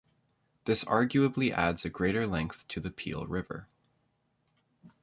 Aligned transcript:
This 0.65 0.83
arguably 0.83 1.51
adds 1.51 1.85
a 1.85 1.89
greater 1.91 2.25
length 2.25 2.67
to 2.69 2.79
the 2.79 2.89
Peel 2.89 3.27
River. 3.27 3.67